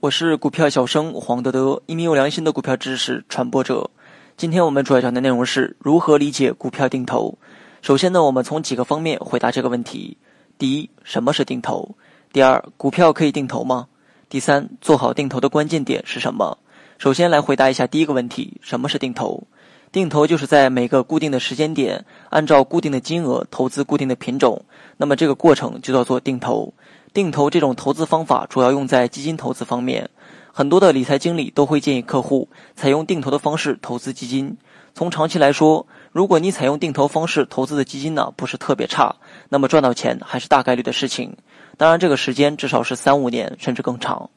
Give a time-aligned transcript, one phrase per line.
[0.00, 3.90] 我是股票小生黄德德，一名有良心的股票知识传播者。
[4.36, 7.36] 今天我们主要讲的内容是如何理解股票定投。
[7.82, 10.16] 首先呢，我们从几个方面回答这个问题：
[10.58, 11.96] 第一，什么是定投？
[12.32, 13.88] 第二，股票可以定投吗？
[14.28, 16.56] 第三，做好定投的关键点是什么？
[16.98, 19.42] 首先来回答一下第一个问题：什么是定投？
[19.90, 24.64] 定投就是在每个固定的时间点，按照固定的金额投资固定的品种，
[24.96, 26.72] 那么这个过程就叫做定投。
[27.14, 30.10] 定投这种投资方法主要用在基金投资方面，
[30.52, 34.58] 很多的理财经理都会建议客户采用定投的方式投资基金。
[34.96, 39.14] 从长期来说，如果你采用定投方式投资的基金呢不是特别差，
[39.48, 41.36] 那么赚到钱还是大概率的事情。
[41.76, 44.28] 当然，这个时间至少是三五年甚至更长。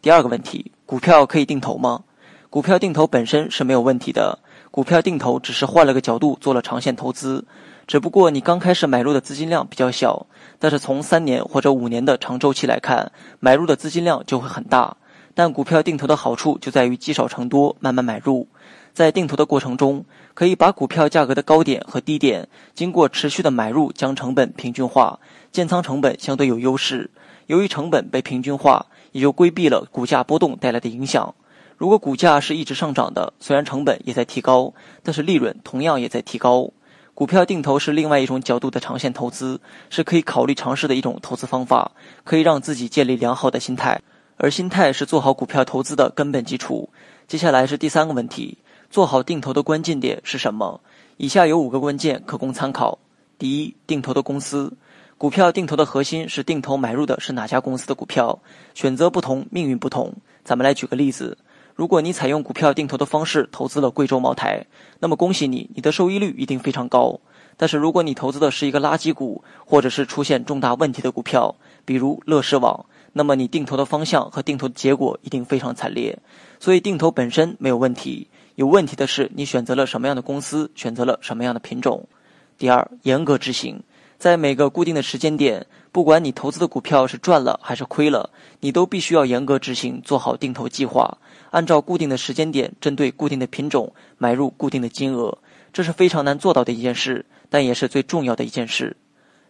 [0.00, 2.02] 第二个问题，股票可以定投吗？
[2.48, 4.38] 股票定投本身是没有问题的，
[4.76, 7.46] 股票定投只是换了个角度做了长线投资。
[7.86, 10.26] 只不过你刚开始买入的资金量比较小，
[10.58, 14.98] 但是从三年或者五年的长周期来看，买入的资金量就会很大。
[15.32, 18.46] 但股票定投的好处就在于积少成多，慢慢买入。
[18.92, 25.18] 在定投的过程中，可以把股票价格的高点和低点，经过持续的买入将成本平均化，
[25.50, 27.10] 建仓成本相对有优势。
[27.46, 31.34] 由于成本被平均化，也就规避了股价波动带来的影响。
[31.76, 36.70] 如果股价是一直上涨的，虽然成本也在提高，但是利润同样也在提高。
[37.12, 39.60] 股票定投是另外一种角度的长线投资，
[39.90, 41.92] 是可以考虑尝试的一种投资方法，
[42.24, 44.00] 可以让自己建立良好的心态，
[44.36, 46.88] 而心态是做好股票投资的根本基础。
[47.26, 48.58] 接下来是第三个问题，
[48.90, 50.80] 做好定投的关键点是什么？
[51.16, 52.98] 以下有五个关键可供参考。
[53.38, 54.72] 第一，定投的公司，
[55.18, 58.38] 股票定投的核心是定投买入的是哪家公司的股票，
[58.74, 60.14] 选择不同，命运不同。
[60.44, 61.36] 咱们来举个例子。
[61.76, 64.64] 如果你采用股票定投的方式投资了贵州茅台，
[64.98, 67.20] 那么恭喜你，你的收益率一定非常高。
[67.58, 76.18] 但是如果你投资的是一个垃圾股，或者是出现重大问题的股票，比如乐视网，那么你定投的方向和定投的结果一定非常惨烈。
[76.58, 82.08] 所以定投本身没有问题，有问题的是你选择了什么样的公司，选择了什么样的品种。
[82.56, 83.82] 第二，严格执行。
[84.18, 91.18] 在每个固定的时间点，不管你投资的股票是赚了还是亏了，你都必须要严格执行，做好定投计划，
[91.50, 95.36] 按照固定的时间点，针对固定的品种买入固定的金额。
[95.72, 98.96] 这是非常难做到的一件事，但也是最重要的一件事。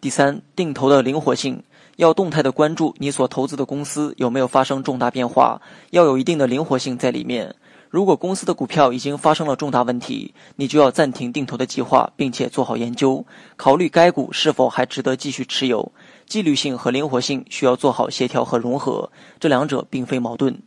[0.00, 1.62] 第三，定投的灵活性，
[1.96, 5.60] 要动态的关注你所投资的公司有没有发生重大变化，
[5.90, 7.54] 要有一定的灵活性在里面。
[7.90, 13.24] 如果公司的股票已经发生了重大问题，你就要暂停定投的计划，并且做好研究，
[13.56, 15.90] 考虑该股是否还值得继续持有。
[16.26, 19.10] 纪律性和灵活性需要做好协调和融合，
[19.40, 20.60] 这两者并非矛盾。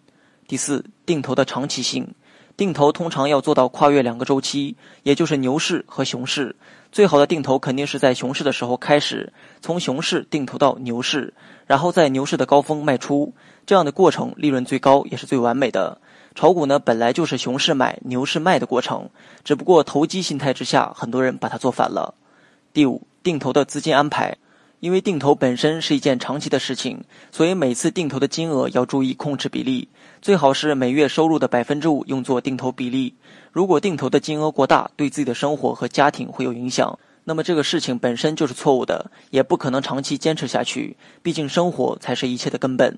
[0.47, 2.15] 第四，定投的长期性，
[2.57, 6.55] 定投通常要做到跨越两个周期，也就是牛市和熊市。
[6.91, 9.31] 最好的定投肯定是在熊市的时候开始，
[9.61, 11.33] 从熊市定投到牛市，
[11.67, 13.33] 然后在牛市的高峰卖出，
[13.67, 16.01] 这样的过程利润最高，也是最完美的。
[16.33, 19.09] 炒股呢，本来就是熊市买、牛市卖的过程，
[19.43, 22.15] 只不过投机心态之下，很多人把它做反了。
[22.73, 24.37] 第五，定投的资金安排，
[24.79, 29.89] 因为定投本身是一件长期的事情，所以每次定投的金额要注意控制比例，
[30.21, 33.13] 最好是每月收入的百分之五用作定投比例。
[33.51, 40.95] 如果定投的金额过大，对自己的生活和家庭会有影响，那么这个事情本身就是错误的，也不可能长期坚持下去。
[41.21, 42.97] 毕竟生活才是一切的根本。